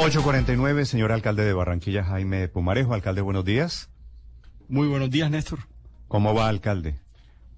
[0.00, 2.94] 849, señor alcalde de Barranquilla, Jaime Pumarejo.
[2.94, 3.90] Alcalde, buenos días.
[4.66, 5.58] Muy buenos días, Néstor.
[6.08, 6.94] ¿Cómo va, alcalde?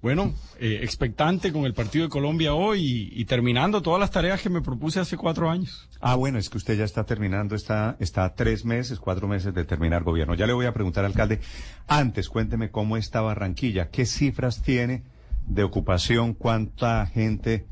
[0.01, 2.81] Bueno, eh, expectante con el partido de Colombia hoy
[3.13, 5.87] y, y, terminando todas las tareas que me propuse hace cuatro años.
[6.01, 9.53] Ah, bueno, es que usted ya está terminando, está, está a tres meses, cuatro meses
[9.53, 10.35] de terminar gobierno.
[10.35, 11.39] Ya le voy a preguntar, alcalde,
[11.87, 15.03] antes cuénteme cómo está Barranquilla, qué cifras tiene
[15.47, 17.65] de ocupación, cuánta gente,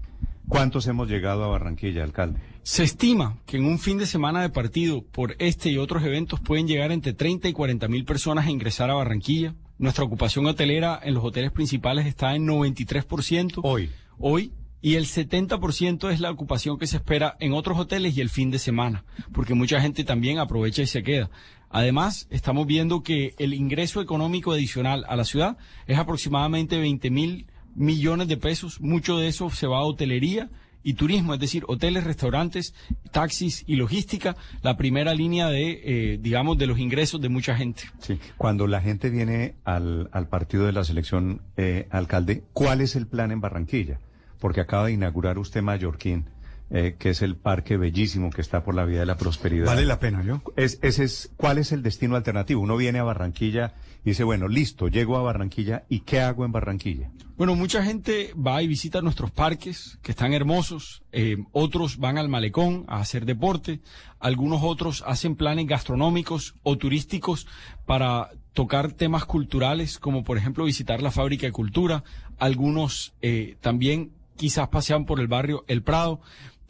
[0.47, 2.39] cuántos hemos llegado a Barranquilla, alcalde.
[2.63, 6.39] Se estima que en un fin de semana de partido por este y otros eventos
[6.39, 9.55] pueden llegar entre 30 y 40 mil personas a ingresar a Barranquilla.
[9.79, 13.61] Nuestra ocupación hotelera en los hoteles principales está en 93%.
[13.63, 13.89] Hoy.
[14.19, 14.51] Hoy.
[14.79, 18.51] Y el 70% es la ocupación que se espera en otros hoteles y el fin
[18.51, 21.29] de semana, porque mucha gente también aprovecha y se queda.
[21.69, 27.47] Además, estamos viendo que el ingreso económico adicional a la ciudad es aproximadamente 20 mil
[27.75, 28.81] millones de pesos.
[28.81, 30.49] Mucho de eso se va a hotelería
[30.83, 32.73] y turismo, es decir, hoteles, restaurantes,
[33.11, 37.83] taxis y logística, la primera línea de, eh, digamos, de los ingresos de mucha gente.
[37.99, 42.95] Sí, cuando la gente viene al, al partido de la selección, eh, alcalde, ¿cuál es
[42.95, 43.99] el plan en Barranquilla?
[44.39, 46.25] Porque acaba de inaugurar usted Mallorquín.
[46.73, 49.65] Eh, que es el parque bellísimo que está por la vía de la prosperidad.
[49.65, 50.41] Vale la pena, ¿yo?
[50.55, 52.61] Es, ese es, ¿Cuál es el destino alternativo?
[52.61, 57.11] Uno viene a Barranquilla dice, bueno, listo, llego a Barranquilla y ¿qué hago en Barranquilla?
[57.37, 61.01] Bueno, mucha gente va y visita nuestros parques, que están hermosos.
[61.11, 63.81] Eh, otros van al malecón a hacer deporte.
[64.19, 67.47] Algunos otros hacen planes gastronómicos o turísticos
[67.87, 72.03] para tocar temas culturales, como por ejemplo visitar la fábrica de cultura.
[72.37, 76.21] Algunos eh, también quizás pasean por el barrio El Prado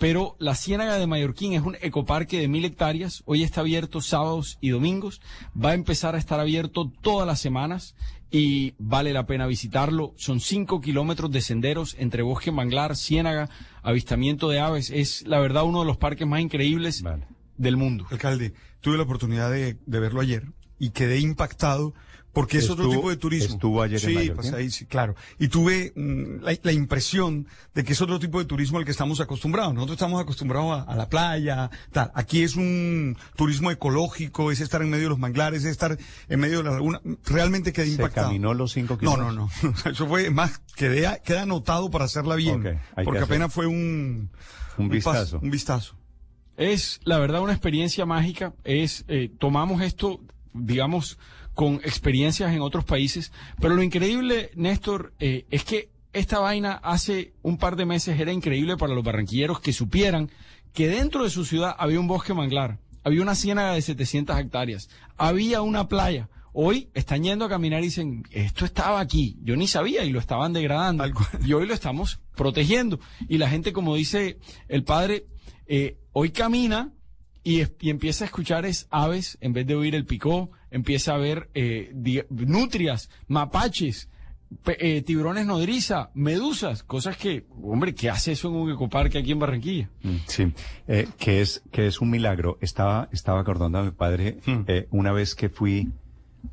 [0.01, 3.21] pero la Ciénaga de Mallorquín es un ecoparque de mil hectáreas.
[3.27, 5.21] Hoy está abierto sábados y domingos.
[5.55, 7.93] Va a empezar a estar abierto todas las semanas
[8.31, 10.15] y vale la pena visitarlo.
[10.17, 13.51] Son cinco kilómetros de senderos entre bosque manglar, ciénaga,
[13.83, 14.89] avistamiento de aves.
[14.89, 17.27] Es la verdad uno de los parques más increíbles vale.
[17.57, 18.07] del mundo.
[18.09, 20.47] Alcalde, tuve la oportunidad de, de verlo ayer
[20.79, 21.93] y quedé impactado
[22.33, 23.55] porque es estuvo, otro tipo de turismo.
[23.55, 24.41] Estuvo ayer sí, en Mallorca.
[24.41, 25.15] Pues ahí, sí, claro.
[25.37, 28.91] Y tuve mm, la, la, impresión de que es otro tipo de turismo al que
[28.91, 29.73] estamos acostumbrados.
[29.73, 32.11] Nosotros estamos acostumbrados a, a, la playa, tal.
[32.15, 35.97] Aquí es un turismo ecológico, es estar en medio de los manglares, es estar
[36.29, 37.01] en medio de la laguna.
[37.25, 38.27] Realmente quedé ¿Se impactado.
[38.27, 39.51] caminó los cinco No, kilómetros?
[39.63, 39.91] no, no.
[39.91, 42.61] Eso fue más, quedé, queda anotado para hacerla bien.
[42.61, 44.29] Okay, porque apenas fue un,
[44.77, 45.37] un vistazo.
[45.39, 45.95] Un, un vistazo.
[46.57, 48.53] Es, la verdad, una experiencia mágica.
[48.63, 50.21] Es, eh, tomamos esto,
[50.53, 51.17] digamos,
[51.53, 53.31] con experiencias en otros países.
[53.59, 58.31] Pero lo increíble, Néstor, eh, es que esta vaina hace un par de meses era
[58.31, 60.29] increíble para los barranquilleros que supieran
[60.73, 64.89] que dentro de su ciudad había un bosque manglar, había una ciénaga de 700 hectáreas,
[65.17, 66.29] había una playa.
[66.53, 70.19] Hoy están yendo a caminar y dicen, esto estaba aquí, yo ni sabía y lo
[70.19, 71.05] estaban degradando.
[71.45, 72.99] Y hoy lo estamos protegiendo.
[73.29, 74.37] Y la gente, como dice
[74.67, 75.25] el padre,
[75.67, 76.91] eh, hoy camina
[77.43, 81.17] y, y, empieza a escuchar es aves en vez de oír el picó, empieza a
[81.17, 81.91] ver eh,
[82.29, 84.09] nutrias, mapaches,
[84.65, 89.39] eh, tiburones nodriza, medusas, cosas que, hombre, ¿qué hace eso en un ecoparque aquí en
[89.39, 89.89] Barranquilla?
[90.27, 90.51] Sí,
[90.87, 92.57] eh, que es que es un milagro.
[92.61, 95.89] Estaba estaba acordando a mi padre eh, una vez que fui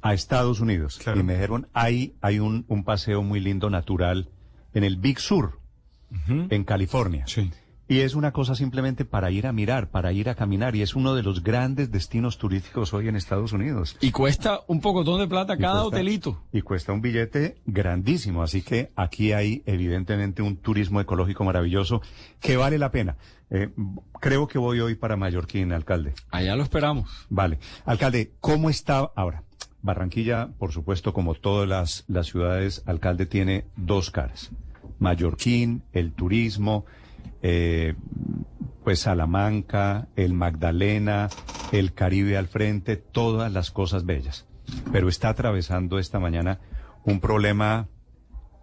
[0.01, 1.19] a Estados Unidos Claro.
[1.21, 4.29] y me dijeron hay hay un, un paseo muy lindo natural
[4.75, 5.59] en el Big Sur
[6.27, 7.25] en California.
[7.27, 7.51] Sí.
[7.91, 10.95] Y es una cosa simplemente para ir a mirar, para ir a caminar, y es
[10.95, 13.97] uno de los grandes destinos turísticos hoy en Estados Unidos.
[14.03, 16.43] Y cuesta un pocotón de plata Y cada cuesta- hotelito.
[16.53, 22.03] Y cuesta un billete grandísimo, así que aquí hay evidentemente un turismo ecológico maravilloso
[22.41, 23.17] que vale la pena.
[23.51, 23.71] Eh,
[24.21, 26.13] creo que voy hoy para Mallorquín, alcalde.
[26.31, 27.27] Allá lo esperamos.
[27.31, 27.59] Vale.
[27.87, 29.45] Alcalde, ¿cómo está ahora?
[29.81, 34.51] Barranquilla, por supuesto, como todas las, las ciudades, alcalde tiene dos caras.
[34.99, 36.85] Mallorquín, el turismo,
[37.43, 37.95] eh,
[38.85, 41.29] pues Salamanca, el Magdalena,
[41.73, 44.47] el Caribe al frente, todas las cosas bellas.
[44.93, 46.61] Pero está atravesando esta mañana
[47.05, 47.89] un problema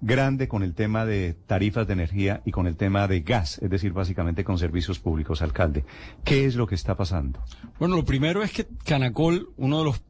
[0.01, 3.69] grande con el tema de tarifas de energía y con el tema de gas, es
[3.69, 5.85] decir, básicamente con servicios públicos, alcalde.
[6.23, 7.43] ¿Qué es lo que está pasando?
[7.79, 10.03] Bueno, lo primero es que Canacol, uno de los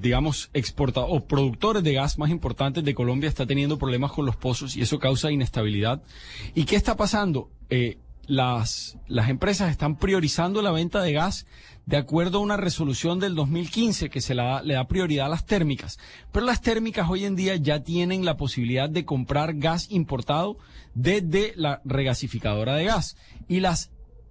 [0.00, 4.36] digamos exporta o productores de gas más importantes de Colombia está teniendo problemas con los
[4.36, 6.02] pozos y eso causa inestabilidad.
[6.54, 7.50] ¿Y qué está pasando?
[7.70, 11.46] Eh, las, las empresas están priorizando la venta de gas
[11.86, 15.98] de acuerdo a una resolución del 2015 que se le da prioridad a las térmicas.
[16.30, 20.58] Pero las térmicas hoy en día ya tienen la posibilidad de comprar gas importado
[20.94, 23.16] desde la regasificadora de gas.
[23.48, 23.90] Y las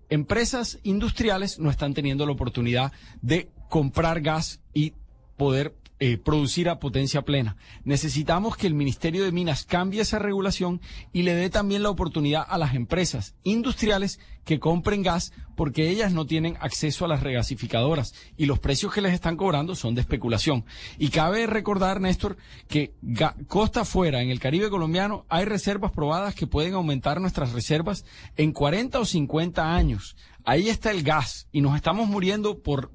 [0.10, 2.92] empresas industriales no están teniendo la oportunidad
[3.24, 4.94] de comprar gas y
[5.38, 7.58] poder eh, producir a potencia plena.
[7.84, 10.80] Necesitamos que el Ministerio de Minas cambie esa regulación
[11.12, 16.14] y le dé también la oportunidad a las empresas industriales que compren gas porque ellas
[16.14, 20.02] no tienen acceso a las regasificadoras y los precios que les están cobrando son de
[20.02, 20.66] especulación.
[21.00, 22.38] Y cabe recordar, Néstor,
[22.68, 22.94] que
[23.48, 28.06] costa afuera, en el Caribe colombiano, hay reservas probadas que pueden aumentar nuestras reservas
[28.36, 30.16] en 40 o 50 años.
[30.46, 32.92] Ahí está el gas y nos estamos muriendo por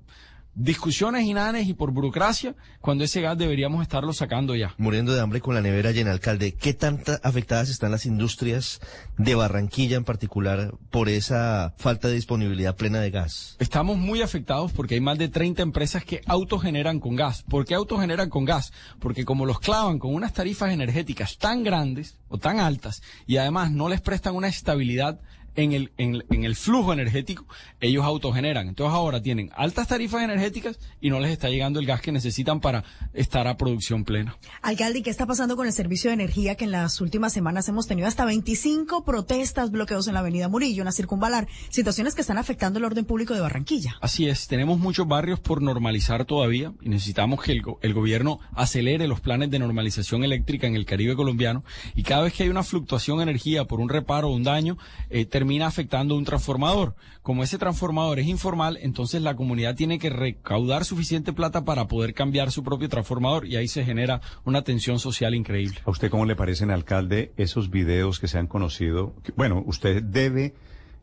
[0.54, 4.75] discusiones inanes y por burocracia, cuando ese gas deberíamos estarlo sacando ya.
[4.78, 6.52] Muriendo de hambre con la nevera llena, alcalde.
[6.52, 8.81] ¿Qué tan afectadas están las industrias
[9.16, 13.56] de Barranquilla en particular por esa falta de disponibilidad plena de gas?
[13.58, 17.43] Estamos muy afectados porque hay más de 30 empresas que autogeneran con gas.
[17.43, 18.72] ¿Por qué autogeneran con gas?
[18.99, 23.70] Porque como los clavan con unas tarifas energéticas tan grandes o tan altas y además
[23.70, 25.20] no les prestan una estabilidad
[25.54, 27.46] en el, en, en, el flujo energético,
[27.81, 28.69] ellos autogeneran.
[28.69, 32.60] Entonces ahora tienen altas tarifas energéticas y no les está llegando el gas que necesitan
[32.60, 34.37] para estar a producción plena.
[34.62, 37.87] Alcalde, ¿qué está pasando con el servicio de energía que en las últimas semanas hemos
[37.87, 42.38] tenido hasta 25 protestas, bloqueos en la avenida Murillo, en la circunvalar, situaciones que están
[42.38, 43.96] afectando el orden público de Barranquilla?
[44.00, 49.06] Así es, tenemos muchos barrios por normalizar todavía y necesitamos que el, el gobierno acelere
[49.06, 51.64] los planes de normalización eléctrica en el Caribe colombiano
[51.94, 54.78] y cada vez que hay una fluctuación de energía por un reparo o un daño,
[55.10, 56.94] eh, termina afectando un transformador.
[57.20, 62.14] Como ese transformador es informal, entonces la comunidad tiene que recaudar suficiente plata para poder
[62.14, 65.80] cambiar su propio transformador y ahí se genera una tensión social increíble.
[65.84, 69.14] ¿A usted cómo le parecen, alcalde, esos videos que se han conocido?
[69.34, 70.54] Bueno, usted debe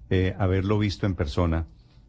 [0.09, 1.65] eh, haberlo visto en persona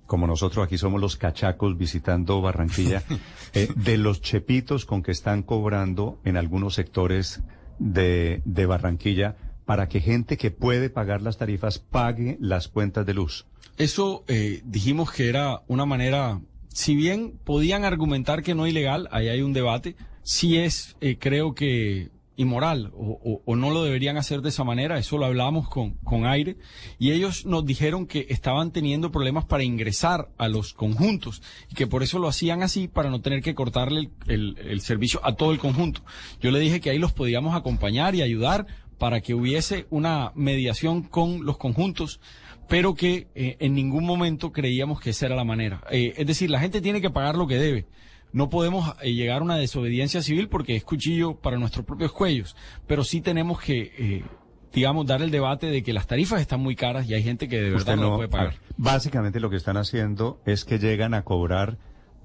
[0.06, 3.02] como nosotros aquí somos los cachacos visitando Barranquilla,
[3.54, 7.42] eh, de los chepitos con que están cobrando en algunos sectores
[7.80, 9.36] de, de Barranquilla
[9.70, 13.46] para que gente que puede pagar las tarifas pague las cuentas de luz.
[13.78, 16.40] Eso eh, dijimos que era una manera,
[16.72, 19.94] si bien podían argumentar que no es ilegal, ahí hay un debate,
[20.24, 25.18] si es, eh, creo que inmoral o, no lo deberían hacer de esa manera, eso
[25.18, 26.56] lo hablamos con, con aire,
[26.98, 31.86] y ellos nos dijeron que estaban teniendo problemas para ingresar a los conjuntos y que
[31.86, 35.58] por eso lo hacían así para no tener que cortarle el servicio a todo el
[35.58, 36.00] conjunto.
[36.40, 38.66] Yo le dije que ahí los podíamos acompañar y ayudar
[39.00, 42.20] para que hubiese una mediación con los conjuntos,
[42.68, 45.82] pero que eh, en ningún momento creíamos que esa era la manera.
[45.90, 47.86] Eh, es decir, la gente tiene que pagar lo que debe.
[48.34, 52.56] No podemos eh, llegar a una desobediencia civil porque es cuchillo para nuestros propios cuellos,
[52.86, 54.22] pero sí tenemos que,
[54.74, 57.58] digamos, dar el debate de que las tarifas están muy caras y hay gente que
[57.58, 58.56] de verdad no, no puede pagar.
[58.76, 61.78] Básicamente lo que están haciendo es que llegan a cobrar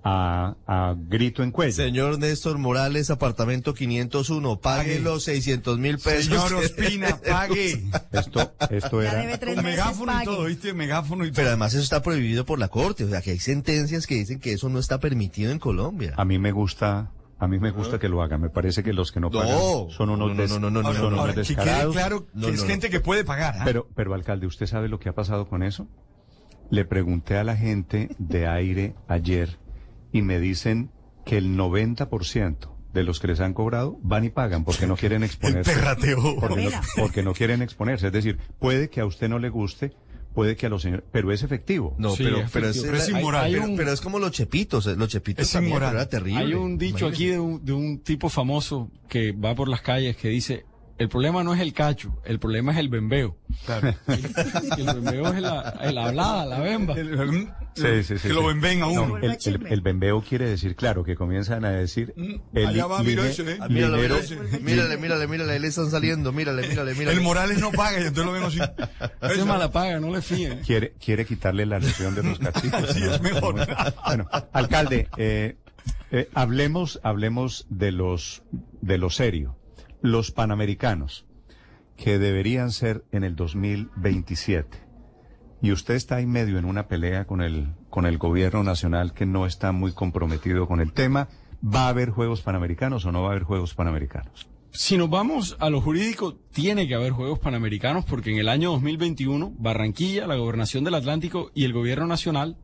[0.07, 1.73] a, grito en cuello.
[1.73, 6.25] Señor Néstor Morales, apartamento 501, pague, los 600 mil pesos.
[6.25, 7.83] Señor Ospina, pague.
[8.11, 9.23] Esto, esto era...
[9.63, 10.73] Megáfono y todo, ¿viste?
[10.73, 11.35] Megáfono y todo.
[11.37, 14.39] Pero además eso está prohibido por la Corte, o sea que hay sentencias que dicen
[14.39, 16.13] que eso no está permitido en Colombia.
[16.17, 17.11] A mí me gusta...
[17.37, 18.39] A mí me gusta que lo hagan.
[18.39, 19.59] Me parece que los que no pagan
[19.89, 21.93] son unos, no, no, no, no, son unos descarados.
[21.93, 23.55] Que claro que es gente que puede pagar.
[23.55, 23.61] ¿eh?
[23.65, 25.85] Pero, pero alcalde, ¿usted sabe lo que ha pasado con eso?
[26.69, 29.59] Le pregunté a la gente de aire ayer
[30.15, 30.91] y me dicen
[31.25, 35.23] que el 90% de los que les han cobrado van y pagan porque no quieren
[35.29, 35.73] exponerse.
[36.39, 38.07] Porque no, porque no quieren exponerse.
[38.07, 39.93] Es decir, puede que a usted no le guste,
[40.33, 41.95] puede que a los señores, pero es efectivo.
[41.97, 43.45] No, Sí, pero, es pero, es, inmoral.
[43.45, 45.95] hay pero, un- pero es como los chepitos, eh, los chepitos Es también, inmoral.
[45.95, 46.39] era terrible.
[46.39, 50.15] Hay un dicho aquí de un, de un tipo famoso que va por las calles
[50.15, 50.65] que dice,
[50.97, 53.37] el problema no es el cacho, el problema es el bembeo.
[53.65, 53.93] Claro.
[54.77, 56.93] El bembeo es la, la hablada, la bemba.
[56.95, 58.57] El- Sí, sí, sí, que lo sí.
[58.59, 59.07] ven a uno.
[59.07, 62.13] No, el, el, el bembeo quiere decir, claro, que comienzan a decir...
[62.53, 63.57] el allá va, mira ese, ¿eh?
[63.69, 63.97] Míralo,
[64.61, 67.17] mírale, mírale, mírale, le están saliendo, mírale, mírale, mírale.
[67.17, 68.59] El Morales no paga y entonces lo ven así.
[69.21, 70.59] Ese es mala paga, no le fíen.
[70.61, 72.95] quiere, quiere quitarle la lesión de los cachitos.
[72.97, 73.11] ¿no?
[73.13, 73.55] es mejor.
[74.05, 75.57] Bueno, alcalde, eh,
[76.11, 78.43] eh, hablemos, hablemos de los,
[78.81, 79.57] de lo serio.
[80.05, 81.25] Los panamericanos,
[81.97, 84.77] que deberían ser en el 2027.
[85.63, 89.25] Y usted está ahí medio en una pelea con el, con el gobierno nacional que
[89.25, 91.27] no está muy comprometido con el tema.
[91.63, 94.47] ¿Va a haber Juegos Panamericanos o no va a haber Juegos Panamericanos?
[94.69, 98.73] Si nos vamos a lo jurídico, tiene que haber Juegos Panamericanos porque en el año
[98.73, 102.57] 2021 Barranquilla, la Gobernación del Atlántico y el Gobierno Nacional,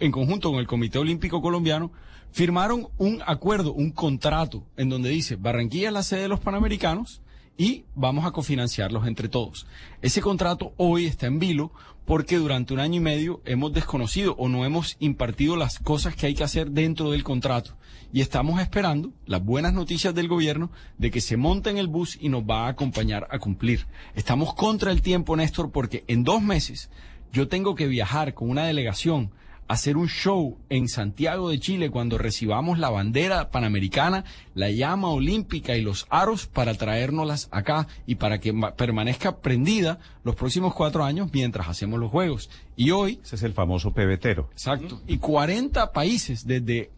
[0.00, 1.92] en conjunto con el Comité Olímpico Colombiano,
[2.32, 7.22] firmaron un acuerdo, un contrato, en donde dice Barranquilla es la sede de los Panamericanos
[7.56, 9.66] y vamos a cofinanciarlos entre todos.
[10.00, 11.72] Ese contrato hoy está en vilo
[12.06, 16.26] porque durante un año y medio hemos desconocido o no hemos impartido las cosas que
[16.26, 17.76] hay que hacer dentro del contrato.
[18.12, 22.18] Y estamos esperando las buenas noticias del gobierno de que se monte en el bus
[22.20, 23.86] y nos va a acompañar a cumplir.
[24.14, 26.90] Estamos contra el tiempo, Néstor, porque en dos meses
[27.32, 29.30] yo tengo que viajar con una delegación
[29.70, 34.24] hacer un show en Santiago de Chile cuando recibamos la bandera panamericana,
[34.54, 40.00] la llama olímpica y los aros para traérnoslas acá y para que ma- permanezca prendida
[40.24, 42.50] los próximos cuatro años mientras hacemos los juegos.
[42.74, 44.48] Y hoy, Ese es el famoso pebetero.
[44.52, 46.90] exacto, y 40 países desde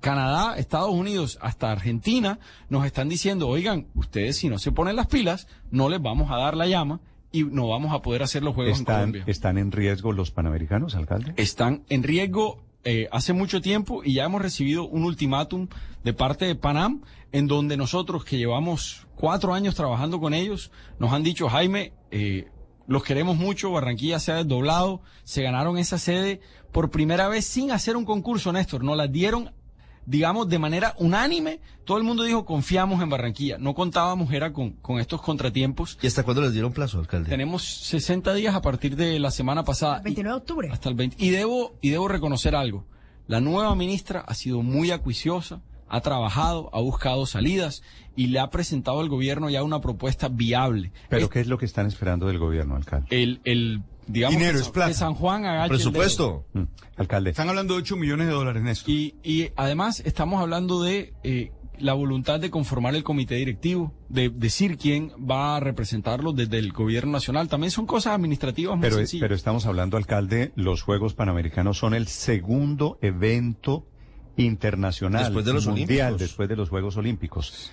[0.00, 5.06] Canadá, Estados Unidos hasta Argentina nos están diciendo, oigan, ustedes si no se ponen las
[5.06, 7.00] pilas, no les vamos a dar la llama
[7.36, 10.30] y no vamos a poder hacer los juegos en ¿Están, Colombia ¿Están en riesgo los
[10.30, 11.34] panamericanos, alcalde?
[11.36, 15.68] están en riesgo eh, hace mucho tiempo y ya hemos recibido un ultimátum
[16.04, 17.02] de parte de Panam
[17.32, 22.46] en donde nosotros que llevamos cuatro años trabajando con ellos nos han dicho Jaime eh,
[22.86, 26.40] los queremos mucho Barranquilla se ha desdoblado se ganaron esa sede
[26.72, 29.52] por primera vez sin hacer un concurso Néstor nos las dieron
[30.06, 33.58] digamos, de manera unánime, todo el mundo dijo confiamos en Barranquilla.
[33.58, 35.98] No contábamos, era con, con estos contratiempos.
[36.02, 37.28] ¿Y hasta cuándo les dieron plazo, alcalde?
[37.28, 40.00] Tenemos 60 días a partir de la semana pasada.
[40.02, 40.68] 29 de octubre.
[40.72, 41.16] Hasta el 20.
[41.22, 42.86] Y debo, y debo reconocer algo.
[43.26, 47.82] La nueva ministra ha sido muy acuiciosa, ha trabajado, ha buscado salidas
[48.14, 50.92] y le ha presentado al gobierno ya una propuesta viable.
[51.08, 53.06] ¿Pero Es- qué es lo que están esperando del gobierno, alcalde?
[53.10, 54.88] el, el, digamos, Dinero, que, es San- plata.
[54.88, 55.68] que San Juan dedo.
[55.68, 56.46] Presupuesto.
[56.52, 56.62] Mm,
[56.96, 57.30] Alcalde.
[57.30, 58.90] Están hablando de 8 millones de dólares, Néstor.
[58.90, 64.30] Y, y además estamos hablando de eh, la voluntad de conformar el comité directivo, de
[64.30, 67.48] decir quién va a representarlo desde el gobierno nacional.
[67.48, 69.22] También son cosas administrativas muy Pero, sencillas.
[69.22, 73.86] pero estamos hablando, alcalde, los Juegos Panamericanos son el segundo evento
[74.38, 76.20] internacional, Después de los mundial, Olímpicos.
[76.20, 77.70] después de los Juegos Olímpicos.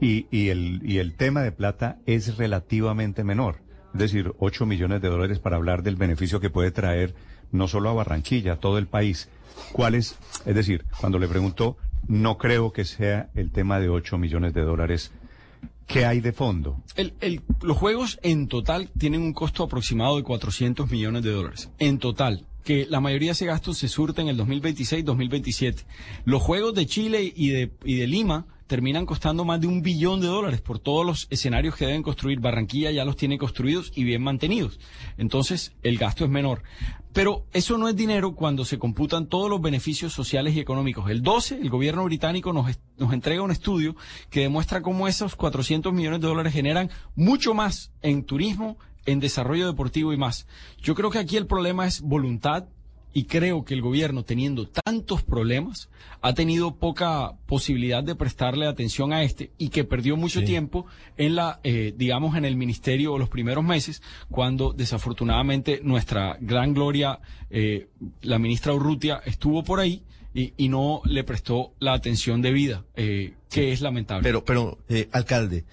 [0.00, 3.62] Y, y, el, y el tema de plata es relativamente menor.
[3.94, 7.14] Es decir, 8 millones de dólares para hablar del beneficio que puede traer
[7.52, 9.28] no solo a Barranquilla, a todo el país.
[9.72, 10.18] ¿Cuál es?
[10.44, 11.76] Es decir, cuando le pregunto,
[12.08, 15.12] no creo que sea el tema de 8 millones de dólares.
[15.86, 16.82] ¿Qué hay de fondo?
[16.96, 21.70] El- el- los juegos en total tienen un costo aproximado de 400 millones de dólares.
[21.78, 22.46] En total.
[22.64, 25.84] Que la mayoría de ese gasto se surte en el 2026-2027.
[26.24, 30.20] Los juegos de Chile y de, y de Lima terminan costando más de un billón
[30.20, 32.40] de dólares por todos los escenarios que deben construir.
[32.40, 34.80] Barranquilla ya los tiene construidos y bien mantenidos.
[35.18, 36.62] Entonces, el gasto es menor.
[37.12, 41.08] Pero eso no es dinero cuando se computan todos los beneficios sociales y económicos.
[41.10, 43.94] El 12, el gobierno británico nos, nos entrega un estudio
[44.30, 49.66] que demuestra cómo esos 400 millones de dólares generan mucho más en turismo, en desarrollo
[49.66, 50.48] deportivo y más.
[50.82, 52.66] Yo creo que aquí el problema es voluntad
[53.14, 55.88] y creo que el gobierno, teniendo tantos problemas,
[56.20, 61.36] ha tenido poca posibilidad de prestarle atención a este y que perdió mucho tiempo en
[61.36, 67.86] la, eh, digamos, en el ministerio los primeros meses, cuando desafortunadamente nuestra gran gloria, eh,
[68.22, 70.02] la ministra Urrutia, estuvo por ahí
[70.34, 74.24] y, y no le prestó la atención debida, eh, que es lamentable.
[74.24, 75.64] Pero, pero, eh, alcalde,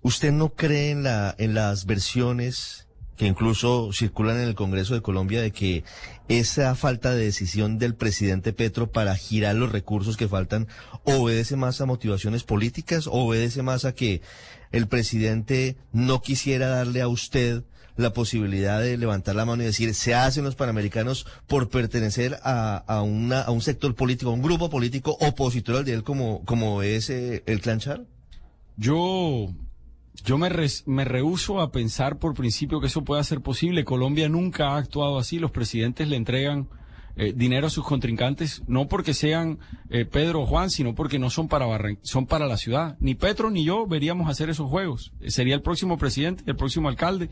[0.00, 2.87] ¿usted no cree en la, en las versiones
[3.18, 5.84] que incluso circulan en el Congreso de Colombia de que
[6.28, 10.68] esa falta de decisión del presidente Petro para girar los recursos que faltan
[11.04, 14.22] obedece más a motivaciones políticas obedece más a que
[14.70, 17.64] el presidente no quisiera darle a usted
[17.96, 22.76] la posibilidad de levantar la mano y decir se hacen los panamericanos por pertenecer a,
[22.76, 26.44] a, una, a un sector político, a un grupo político opositor al de él como,
[26.44, 28.04] como es eh, el clan Char?
[28.76, 29.52] Yo,
[30.24, 33.84] yo me, res- me rehuso a pensar por principio que eso pueda ser posible.
[33.84, 35.38] Colombia nunca ha actuado así.
[35.38, 36.68] Los presidentes le entregan
[37.16, 39.58] eh, dinero a sus contrincantes, no porque sean
[39.90, 42.96] eh, Pedro o Juan, sino porque no son para Barran- son para la ciudad.
[43.00, 45.12] Ni Petro ni yo veríamos hacer esos juegos.
[45.20, 47.28] Eh, sería el próximo presidente, el próximo alcalde.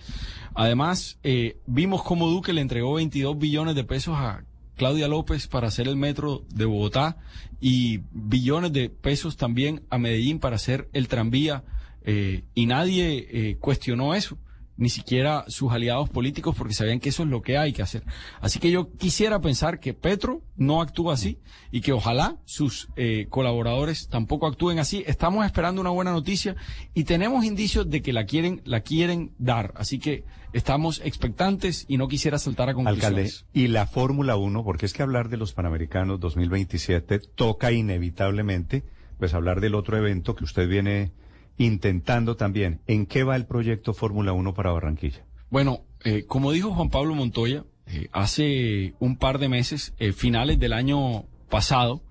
[0.54, 4.44] Además, eh, vimos cómo Duque le entregó 22 billones de pesos a
[4.76, 7.16] Claudia López para hacer el metro de Bogotá
[7.60, 11.64] y billones de pesos también a Medellín para hacer el tranvía
[12.06, 14.38] eh, y nadie eh, cuestionó eso,
[14.76, 18.04] ni siquiera sus aliados políticos porque sabían que eso es lo que hay que hacer.
[18.40, 21.38] Así que yo quisiera pensar que Petro no actúa así
[21.72, 25.02] y que ojalá sus eh, colaboradores tampoco actúen así.
[25.06, 26.54] Estamos esperando una buena noticia
[26.94, 29.72] y tenemos indicios de que la quieren, la quieren dar.
[29.76, 33.46] Así que estamos expectantes y no quisiera saltar a Alcalde, conclusiones.
[33.52, 38.84] y la Fórmula 1, porque es que hablar de los Panamericanos 2027 toca inevitablemente,
[39.18, 41.12] pues hablar del otro evento que usted viene
[41.58, 42.80] intentando también.
[42.86, 45.24] ¿En qué va el proyecto Fórmula 1 para Barranquilla?
[45.50, 50.58] Bueno, eh, como dijo Juan Pablo Montoya, eh, hace un par de meses, eh, finales
[50.58, 52.02] del año pasado,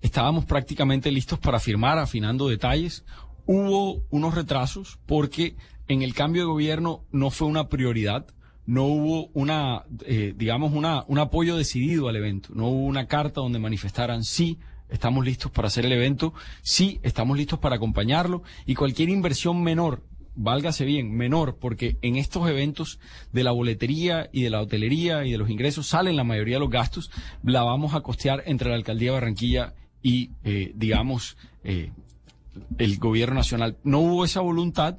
[0.00, 3.04] estábamos prácticamente listos para firmar, afinando detalles.
[3.44, 5.56] Hubo unos retrasos porque
[5.88, 8.26] en el cambio de gobierno no fue una prioridad,
[8.66, 13.40] no hubo una, eh, digamos, una, un apoyo decidido al evento, no hubo una carta
[13.40, 14.58] donde manifestaran sí,
[14.88, 20.02] estamos listos para hacer el evento, sí, estamos listos para acompañarlo y cualquier inversión menor
[20.36, 23.00] válgase bien, menor, porque en estos eventos
[23.32, 26.60] de la boletería y de la hotelería y de los ingresos salen la mayoría de
[26.60, 27.10] los gastos,
[27.42, 31.90] la vamos a costear entre la alcaldía de Barranquilla y, eh, digamos, eh,
[32.78, 33.76] el gobierno nacional.
[33.82, 34.98] No hubo esa voluntad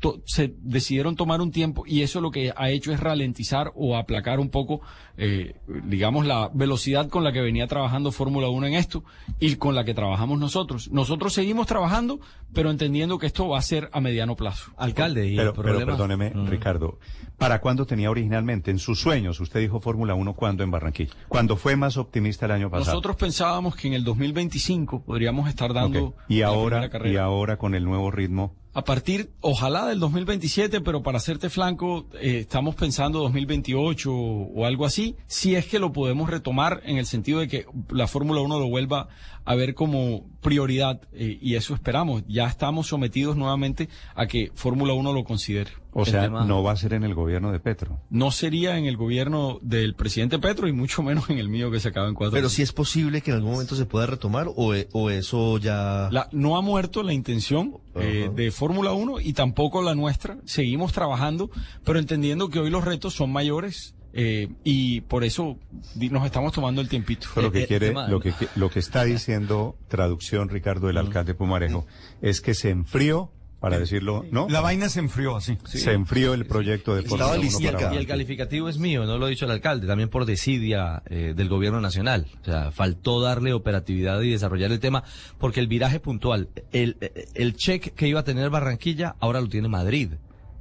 [0.00, 3.96] to- se decidieron tomar un tiempo y eso lo que ha hecho es ralentizar o
[3.96, 4.80] aplacar un poco,
[5.16, 5.54] eh,
[5.84, 9.04] digamos, la velocidad con la que venía trabajando Fórmula 1 en esto
[9.38, 10.90] y con la que trabajamos nosotros.
[10.90, 12.18] Nosotros seguimos trabajando,
[12.52, 14.72] pero entendiendo que esto va a ser a mediano plazo.
[14.76, 16.46] Alcalde, y Pero, el pero perdóneme, Mm.
[16.48, 16.98] Ricardo,
[17.38, 18.70] ¿para cuándo tenía originalmente?
[18.70, 21.12] En sus sueños, usted dijo Fórmula 1 cuando en Barranquilla.
[21.28, 22.92] Cuando fue más optimista el año pasado.
[22.92, 26.14] Nosotros pensábamos que en el 2025 podríamos estar dando.
[26.28, 27.12] Y la ahora, primera carrera.
[27.14, 28.54] y ahora con el nuevo ritmo.
[28.72, 34.64] A partir, ojalá del 2027, pero para hacerte flanco, eh, estamos pensando 2028 o, o
[34.64, 38.40] algo así, si es que lo podemos retomar en el sentido de que la Fórmula
[38.42, 39.08] 1 lo vuelva
[39.44, 42.22] a ver como prioridad eh, y eso esperamos.
[42.28, 45.70] Ya estamos sometidos nuevamente a que Fórmula 1 lo considere.
[45.92, 47.98] O sea, tema- no va a ser en el gobierno de Petro.
[48.10, 51.80] No sería en el gobierno del presidente Petro y mucho menos en el mío que
[51.80, 52.32] se acaba en cuatro.
[52.36, 55.58] Pero si es posible que en algún momento se pueda retomar o, e- o eso
[55.58, 56.08] ya...
[56.12, 60.38] La- no ha muerto la intención eh, de Fórmula 1 y tampoco la nuestra.
[60.44, 61.50] Seguimos trabajando,
[61.84, 65.56] pero entendiendo que hoy los retos son mayores eh, y por eso
[65.96, 67.28] nos estamos tomando el tiempito.
[67.34, 70.88] Pero lo Eh, que el quiere, tema- lo que, lo que está diciendo, traducción, Ricardo,
[70.90, 71.86] el alcalde Pumarejo,
[72.22, 74.48] es que se enfrió, para decirlo, ¿no?
[74.48, 75.58] La vaina se enfrió así.
[75.66, 77.72] Se enfrió el proyecto de Fórmula 1 listica.
[77.76, 81.02] para Y el calificativo es mío, no lo ha dicho el alcalde, también por desidia
[81.10, 82.26] eh, del gobierno nacional.
[82.40, 85.04] O sea, faltó darle operatividad y desarrollar el tema,
[85.38, 86.96] porque el viraje puntual, el,
[87.34, 90.12] el check que iba a tener Barranquilla, ahora lo tiene Madrid.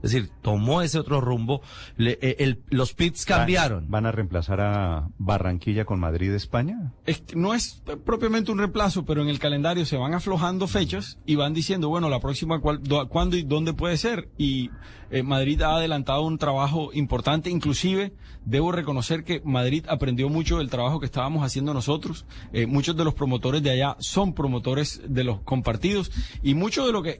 [0.02, 1.62] Es decir, tomó ese otro rumbo,
[1.98, 3.90] le- eh, el- los pits cambiaron.
[3.90, 6.94] ¿Van a reemplazar a Barranquilla con Madrid, España?
[7.06, 11.36] Es no es propiamente un reemplazo, pero en el calendario se van aflojando fechas y
[11.36, 14.30] van diciendo, bueno, la próxima, cuál- do- cuándo y dónde puede ser.
[14.38, 14.70] Y
[15.12, 18.14] eh, Madrid ha adelantado un trabajo importante, inclusive
[18.46, 22.26] debo reconocer que Madrid aprendió mucho del trabajo que estábamos haciendo nosotros.
[22.54, 26.12] Eh, muchos de los promotores de allá son promotores de los compartidos
[26.42, 27.20] y mucho de lo que,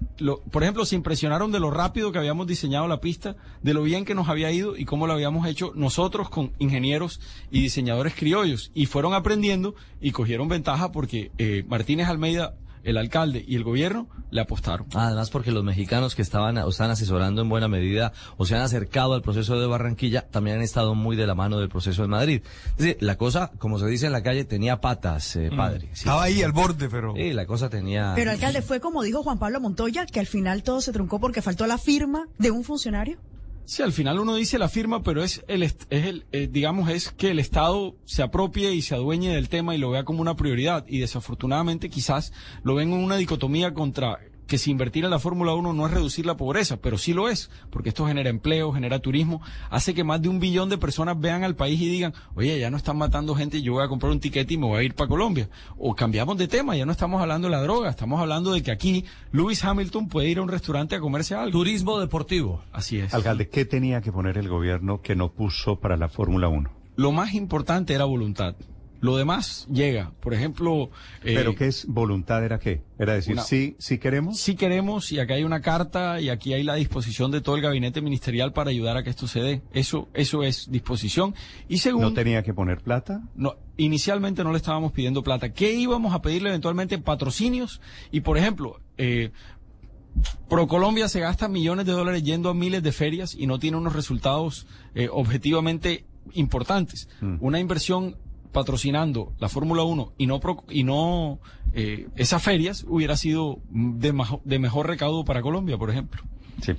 [0.52, 4.06] por ejemplo, se impresionaron de lo rápido que habíamos diseñado la pista, de lo bien
[4.06, 7.20] que nos había ido y cómo lo habíamos hecho nosotros con ingenieros
[7.52, 13.44] y diseñadores criollos y fueron aprendiendo y cogieron ventaja porque eh, Martínez Almeida, el alcalde
[13.48, 14.88] y el gobierno le apostaron.
[14.94, 18.62] Además, porque los mexicanos que estaban o están asesorando en buena medida o se han
[18.62, 22.08] acercado al proceso de Barranquilla también han estado muy de la mano del proceso de
[22.08, 22.42] Madrid.
[22.72, 25.90] Es decir, la cosa, como se dice en la calle, tenía patas, eh, padre.
[25.94, 26.02] Sí.
[26.02, 27.14] Estaba ahí al borde, pero...
[27.16, 28.14] Sí, la cosa tenía.
[28.16, 31.42] Pero alcalde, fue como dijo Juan Pablo Montoya, que al final todo se truncó porque
[31.42, 33.18] faltó la firma de un funcionario.
[33.70, 37.12] Sí, al final uno dice la firma, pero es el, es el, eh, digamos, es
[37.12, 40.36] que el Estado se apropie y se adueñe del tema y lo vea como una
[40.36, 40.86] prioridad.
[40.88, 44.18] Y desafortunadamente quizás lo ven en una dicotomía contra
[44.50, 47.30] que si invertir en la Fórmula 1 no es reducir la pobreza, pero sí lo
[47.30, 51.18] es, porque esto genera empleo, genera turismo, hace que más de un billón de personas
[51.18, 54.12] vean al país y digan, oye, ya no están matando gente, yo voy a comprar
[54.12, 55.50] un tiquete y me voy a ir para Colombia.
[55.78, 58.72] O cambiamos de tema, ya no estamos hablando de la droga, estamos hablando de que
[58.72, 61.52] aquí Lewis Hamilton puede ir a un restaurante a comerse algo.
[61.52, 62.64] Turismo deportivo.
[62.74, 63.14] Así es.
[63.14, 66.70] Alcalde, ¿qué tenía que poner el gobierno que no puso para la Fórmula 1?
[66.96, 68.56] Lo más importante era voluntad.
[69.02, 70.12] Lo demás llega.
[70.20, 70.90] Por ejemplo,
[71.24, 72.44] eh, ¿Pero qué es voluntad?
[72.44, 72.82] ¿Era qué?
[72.98, 74.40] Era decir, una- sí, sí queremos.
[74.40, 77.62] si queremos, y acá hay una carta, y aquí hay la disposición de todo el
[77.62, 79.62] gabinete ministerial para ayudar a que esto se dé.
[79.74, 81.34] Eso, eso es disposición.
[81.70, 83.22] Y ¿No segundo, tenía que poner plata?
[83.36, 85.54] no, inicialmente no le estábamos pidiendo plata.
[85.54, 86.98] ¿Qué íbamos a pedirle eventualmente?
[86.98, 87.80] Patrocinios.
[88.12, 89.32] Y por ejemplo, eh,
[90.50, 93.94] ProColombia se gasta millones de dólares yendo a miles de ferias y no tiene unos
[93.94, 97.08] resultados eh, objetivamente importantes.
[97.22, 97.38] Mm.
[97.40, 98.18] Una inversión
[98.52, 101.40] patrocinando la Fórmula 1 y no y no
[101.74, 106.22] eh, esas ferias hubiera sido de, majo- de mejor recaudo para Colombia, por ejemplo.
[106.62, 106.74] Sí.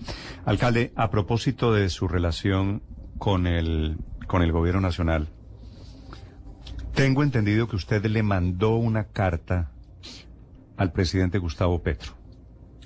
[0.45, 2.83] Alcalde, a propósito de su relación
[3.19, 5.29] con el, con el gobierno nacional,
[6.95, 9.71] tengo entendido que usted le mandó una carta
[10.77, 12.13] al presidente Gustavo Petro.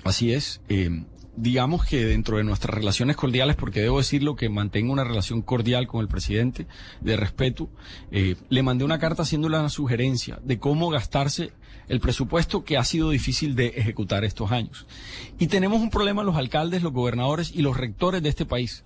[0.04, 0.60] Así es.
[0.68, 1.04] eh,
[1.36, 5.86] digamos que dentro de nuestras relaciones cordiales, porque debo decirlo que mantengo una relación cordial
[5.86, 6.66] con el presidente,
[7.00, 7.68] de respeto,
[8.10, 11.52] eh, le mandé una carta haciéndole una sugerencia de cómo gastarse
[11.88, 14.86] el presupuesto que ha sido difícil de ejecutar estos años.
[15.38, 18.84] Y tenemos un problema los alcaldes, los gobernadores y los rectores de este país.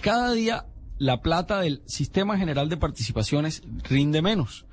[0.00, 0.66] Cada día
[0.98, 4.66] la plata del Sistema General de Participaciones rinde menos.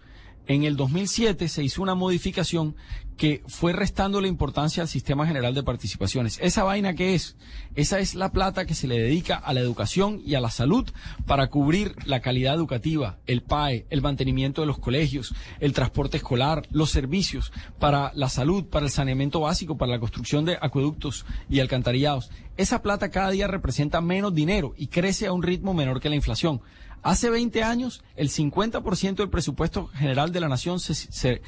[0.48, 2.76] En el 2007 se hizo una modificación
[3.18, 6.40] que fue restando la importancia al sistema general de participaciones.
[6.42, 7.36] ¿Esa vaina qué es?
[7.76, 10.90] Esa es la plata que se le dedica a la educación y a la salud
[11.26, 16.66] para cubrir la calidad educativa, el PAE, el mantenimiento de los colegios, el transporte escolar,
[16.72, 21.60] los servicios para la salud, para el saneamiento básico, para la construcción de acueductos y
[21.60, 22.30] alcantarillados.
[22.56, 26.16] Esa plata cada día representa menos dinero y crece a un ritmo menor que la
[26.16, 26.62] inflación.
[27.08, 31.42] Hace 20 años, el 50% del presupuesto general de la nación se,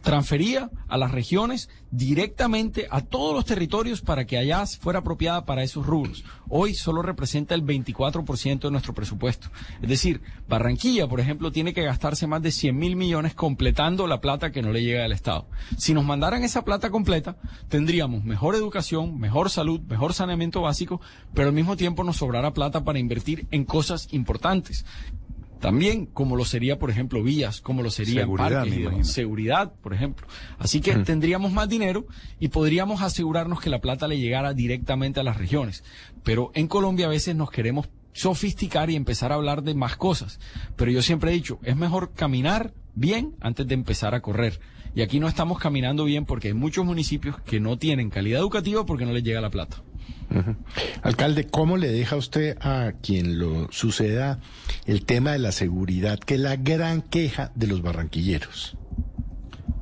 [0.00, 5.64] transfería a las regiones directamente a todos los territorios para que allá fuera apropiada para
[5.64, 6.24] esos rubros.
[6.48, 9.48] Hoy solo representa el 24% de nuestro presupuesto.
[9.82, 14.22] Es decir, Barranquilla, por ejemplo, tiene que gastarse más de 100 mil millones completando la
[14.22, 15.46] plata que no le llega al Estado.
[15.76, 17.36] Si nos mandaran esa plata completa,
[17.68, 21.02] tendríamos mejor educación, mejor salud, mejor saneamiento básico,
[21.34, 24.86] pero al mismo tiempo nos sobrará plata para invertir en cosas importantes
[25.62, 29.94] también como lo sería, por ejemplo, vías, como lo sería Seguridad, parques, y seguridad, por
[29.94, 30.26] ejemplo.
[30.58, 32.04] Así que tendríamos más dinero
[32.40, 35.84] y podríamos asegurarnos que la plata le llegara directamente a las regiones.
[36.24, 40.40] Pero en Colombia a veces nos queremos sofisticar y empezar a hablar de más cosas.
[40.74, 44.58] Pero yo siempre he dicho, es mejor caminar bien antes de empezar a correr.
[44.94, 48.84] Y aquí no estamos caminando bien porque hay muchos municipios que no tienen calidad educativa
[48.84, 49.82] porque no les llega la plata.
[51.02, 54.40] Alcalde, ¿cómo le deja usted a quien lo suceda
[54.86, 58.76] el tema de la seguridad, que es la gran queja de los barranquilleros?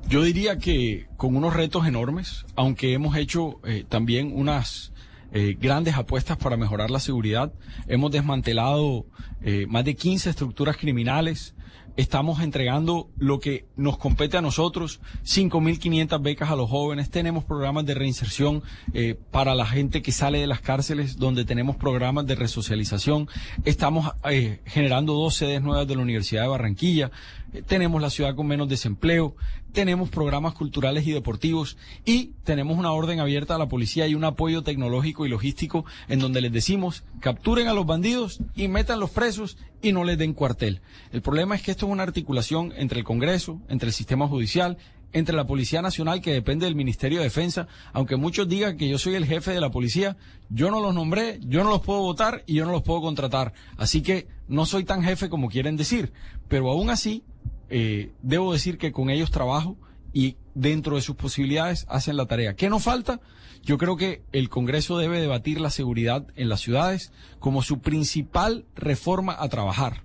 [0.09, 4.93] Yo diría que con unos retos enormes, aunque hemos hecho eh, también unas
[5.33, 7.53] eh, grandes apuestas para mejorar la seguridad,
[7.87, 9.07] hemos desmantelado
[9.43, 11.55] eh, más de 15 estructuras criminales,
[11.97, 17.85] estamos entregando lo que nos compete a nosotros, 5.500 becas a los jóvenes, tenemos programas
[17.87, 18.63] de reinserción
[18.95, 23.29] eh, para la gente que sale de las cárceles, donde tenemos programas de resocialización,
[23.65, 27.11] estamos eh, generando dos sedes nuevas de la Universidad de Barranquilla,
[27.53, 29.37] eh, tenemos la ciudad con menos desempleo,
[29.73, 31.77] tenemos programas culturales y deportivos.
[32.05, 36.19] Y tenemos una orden abierta a la policía y un apoyo tecnológico y logístico en
[36.19, 40.35] donde les decimos capturen a los bandidos y metan los presos y no les den
[40.35, 40.81] cuartel.
[41.13, 44.79] El problema es que esto es una articulación entre el Congreso, entre el sistema judicial,
[45.13, 48.99] entre la Policía Nacional que depende del Ministerio de Defensa, aunque muchos digan que yo
[48.99, 50.17] soy el jefe de la policía,
[50.49, 53.53] yo no los nombré, yo no los puedo votar y yo no los puedo contratar.
[53.77, 56.13] Así que no soy tan jefe como quieren decir,
[56.49, 57.25] pero aún así
[57.69, 59.77] eh, debo decir que con ellos trabajo
[60.13, 62.55] y dentro de sus posibilidades hacen la tarea.
[62.55, 63.21] ¿Qué nos falta?
[63.63, 68.65] Yo creo que el Congreso debe debatir la seguridad en las ciudades como su principal
[68.75, 70.03] reforma a trabajar.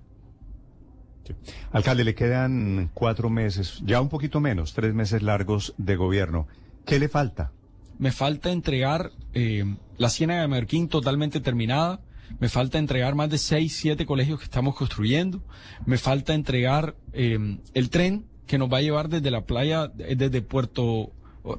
[1.72, 6.46] Alcalde, le quedan cuatro meses, ya un poquito menos, tres meses largos de gobierno.
[6.84, 7.52] ¿Qué le falta?
[7.98, 9.64] Me falta entregar eh,
[9.96, 12.00] la Ciénaga de Merquín totalmente terminada.
[12.40, 15.42] Me falta entregar más de seis, siete colegios que estamos construyendo.
[15.84, 20.16] Me falta entregar eh, el tren que nos va a llevar desde la playa, eh,
[20.16, 21.12] desde Puerto o,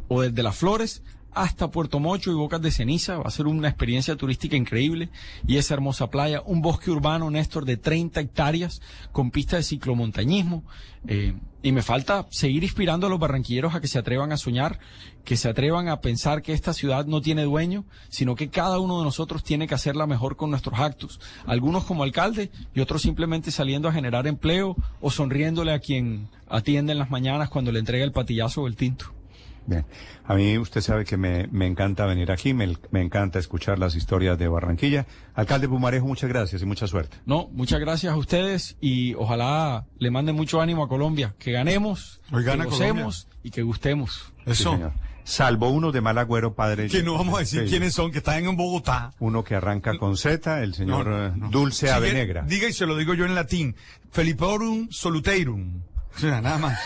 [0.07, 1.03] o desde Las Flores
[1.41, 3.17] hasta Puerto Mocho y Bocas de Ceniza.
[3.17, 5.09] Va a ser una experiencia turística increíble
[5.45, 6.41] y esa hermosa playa.
[6.45, 10.63] Un bosque urbano, Néstor, de 30 hectáreas con pista de ciclomontañismo.
[11.07, 14.79] Eh, y me falta seguir inspirando a los barranquilleros a que se atrevan a soñar,
[15.25, 18.99] que se atrevan a pensar que esta ciudad no tiene dueño, sino que cada uno
[18.99, 21.19] de nosotros tiene que hacerla mejor con nuestros actos.
[21.45, 26.93] Algunos como alcalde y otros simplemente saliendo a generar empleo o sonriéndole a quien atiende
[26.93, 29.16] en las mañanas cuando le entrega el patillazo o el tinto.
[29.67, 29.85] Bien.
[30.25, 33.95] A mí usted sabe que me, me encanta venir aquí, me, me, encanta escuchar las
[33.95, 35.05] historias de Barranquilla.
[35.35, 37.17] Alcalde Pumarejo, muchas gracias y mucha suerte.
[37.25, 42.21] No, muchas gracias a ustedes y ojalá le manden mucho ánimo a Colombia, que ganemos,
[42.31, 44.33] Hoy gana que gocemos y que gustemos.
[44.45, 44.71] Eso.
[44.71, 44.93] Sí, señor.
[45.25, 46.87] Salvo uno de mal agüero, padre.
[46.87, 47.69] que no vamos a decir Sí.
[47.71, 49.11] quiénes son, que están en Bogotá.
[49.19, 51.49] Uno que arranca con Z, el señor No, eh, no.
[51.49, 52.43] Dulce Sigue- Avenegra.
[52.43, 53.75] Diga y se lo digo yo en latín.
[54.11, 55.81] Feliporum soluteirum.
[56.15, 56.79] O sea, nada más.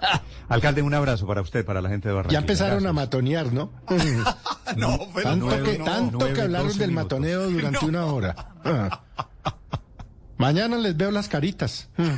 [0.48, 2.40] Alcalde, un abrazo para usted, para la gente de Barranquilla.
[2.40, 2.94] Ya empezaron a Gracias.
[2.94, 3.70] matonear, ¿no?
[4.76, 7.04] no, pero tanto nueve, que, no, tanto nueve, que hablaron del minutos.
[7.04, 7.86] matoneo durante No.
[7.88, 8.36] una hora.
[8.64, 9.02] Ah.
[10.38, 11.88] Mañana les veo las caritas.
[11.98, 12.16] Ah.